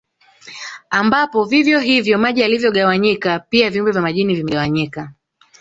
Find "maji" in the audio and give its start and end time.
2.17-2.41